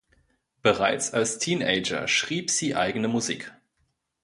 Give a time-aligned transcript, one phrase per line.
[0.63, 3.51] Bereits als Teenager schrieb sie eigene Musik.